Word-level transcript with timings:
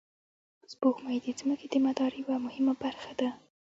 سپوږمۍ 0.71 1.17
د 1.21 1.27
ځمکې 1.39 1.67
د 1.71 1.75
مدار 1.85 2.11
یوه 2.21 2.35
مهمه 2.45 2.73
برخه 2.83 3.11
ده 3.19 3.29